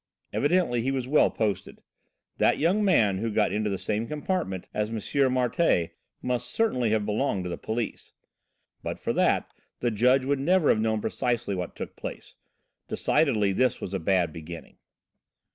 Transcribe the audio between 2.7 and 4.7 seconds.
man who got into the same compartment